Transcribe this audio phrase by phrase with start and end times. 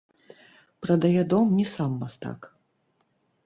[0.85, 2.39] Прадае дом не сам мастак.